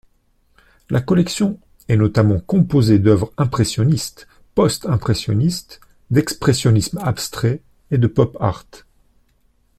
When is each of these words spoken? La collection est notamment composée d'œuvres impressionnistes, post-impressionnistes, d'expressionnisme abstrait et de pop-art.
La 0.89 0.99
collection 0.99 1.59
est 1.87 1.95
notamment 1.95 2.39
composée 2.39 2.97
d'œuvres 2.97 3.31
impressionnistes, 3.37 4.27
post-impressionnistes, 4.55 5.79
d'expressionnisme 6.09 6.97
abstrait 7.03 7.61
et 7.91 7.99
de 7.99 8.07
pop-art. 8.07 8.65